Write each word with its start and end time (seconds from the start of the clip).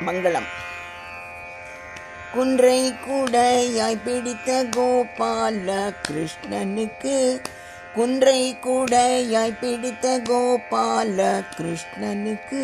மங்களம். 0.00 0.48
குன்றை 2.32 2.92
கூடையாய் 3.06 4.02
பிடித்த 4.04 4.64
கோபால 4.76 5.68
கிருஷ்ணனுக்கு 6.02 7.16
குன்றை 7.94 8.40
கூடையாய் 8.66 9.58
பிடித்த 9.60 10.18
கோபால 10.28 11.18
கிருஷ்ணனுக்கு 11.56 12.62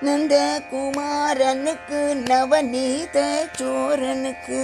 நந்த 0.00 0.60
குமாரனுக்கு 0.70 2.00
நவநீத 2.28 3.18
சோரனுக்கு 3.58 4.60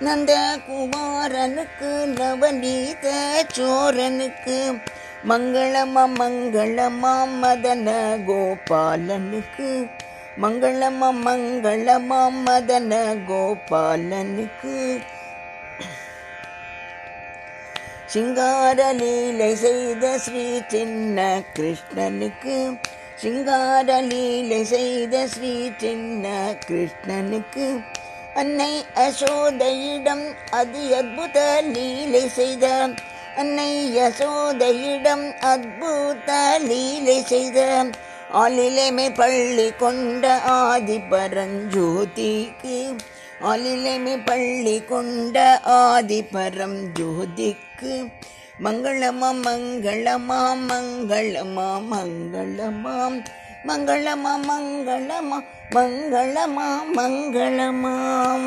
நந்த 0.00 0.32
குமாரனுக்கு 0.68 1.90
நவநீத 2.18 3.06
சோரனுக்கு 3.56 4.58
மங்களமா 5.28 6.04
மங்களமா 6.18 7.14
மதன 7.42 7.88
கோபாலனுக்கு 8.26 9.99
மங்களமா 10.42 11.08
மங்களமா 11.24 12.20
மதன 12.46 12.92
கோபாலனுக்கு. 13.28 14.76
சிங்கார 18.06 18.92
லீலை 18.92 19.54
செய்த 19.54 20.18
ஸ்ரீ 20.18 20.60
சின்ன 20.66 21.42
கிருஷ்ணனுக்கு. 21.56 22.56
சிங்கார 23.14 24.00
லீலை 24.00 24.64
செய்த 24.64 25.26
ஸ்ரீ 25.26 25.70
சின்ன 25.76 26.54
கிருஷ்ணனுக்கு. 26.68 27.84
அன்னை 28.34 28.84
அசோதையிடம் 28.94 30.26
அதி 30.50 30.92
அத்புத 30.92 31.38
லீலை 31.72 32.28
செய்த. 32.28 32.88
அன்னை 33.36 33.98
யசோதையிடம் 33.98 35.26
அத்புத 35.52 36.30
லீலை 36.60 37.22
செய்த. 37.22 37.84
ஆளிலைமை 38.34 39.14
பள்ளி 39.14 39.72
கொண்ட 39.76 40.38
ஆதி 40.40 40.98
பரஞ்சோதிக்கு 41.10 42.76
ஆளிலைமை 43.40 44.24
பள்ளி 44.24 44.84
கொண்ட 44.84 45.60
ஆதி 45.62 46.22
பரம் 46.22 46.92
ஜோதிக்கு 46.92 48.10
மங்களமா 48.62 49.30
மங்களமா 49.44 50.38
மங்களமா 50.70 51.66
மங்களமாம் 51.92 53.18
மங்களமா 53.66 54.32
மங்களமா 54.48 55.36
மங்களமா. 55.74 56.66
மங்களமாம் 56.96 58.46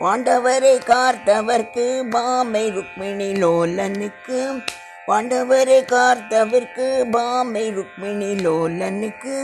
பாண்டவரை 0.00 0.78
காத்தவர்க்கு 0.78 2.02
பாமை 2.10 2.70
ருக்மிணி 2.70 3.32
லோலனுக்கு 3.32 4.62
பாண்டவரை 5.08 5.76
காத்தவர்க்கு 5.84 6.86
பாமை 7.12 7.62
ருக்மிணி 7.72 8.32
லோலனுக்கு 8.42 9.36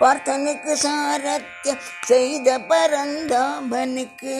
பார்த்தனுக்கு 0.00 0.72
சாரத்தியம் 0.84 1.82
செய்த 2.00 2.58
பரந்தாமனுக்கு 2.58 4.36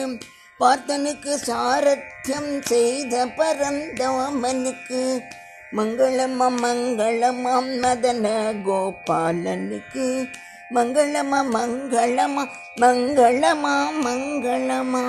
பார்த்தனுக்கு 0.59 1.33
சாரத்தியம் 1.49 2.61
செய்த 2.61 3.25
பரந்தாமனுக்கு 3.37 5.03
மங்களமா 5.75 6.47
மங்களமா 6.63 7.53
மதன 7.83 8.25
கோபாலனுக்கு 8.65 10.07
மங்களமா 10.73 11.39
மங்களமா 11.53 12.43
மங்களமா 12.81 13.75
மங்களமா. 14.05 15.05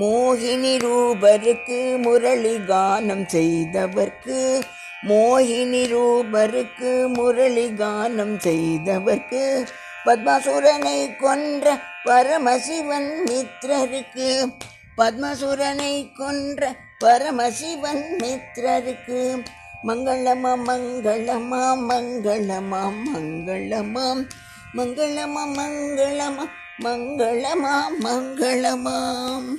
மோகினி 0.00 0.74
ரூபருக்கு 0.82 1.78
முரளி 1.98 2.54
கானம் 2.68 3.24
செய்தவர்க்கு 3.32 4.38
மோகினி 5.08 5.82
ரூபருக்கு 5.92 6.90
முரளி 7.16 7.66
கானம் 7.80 8.36
செய்தவர்க்கு 8.44 9.42
பத்மசுரனை 10.06 11.16
கொன்ற 11.16 11.74
பரமசிவன் 12.04 13.10
மித்ரருக்கு 13.26 14.28
பத்மசுரனை 14.98 15.94
கொன்ற 16.16 16.70
பரமசிவன் 16.98 18.04
மித்ரருக்கு. 18.20 19.20
மங்களமா 19.86 20.52
மங்களமா 20.68 21.60
மங்களமா 21.88 22.82
மங்களமா 23.08 24.04
மங்களமா 24.76 25.44
மங்களமா 25.54 26.44
மங்களமா 26.84 27.74
மங்களமாம் 28.04 29.50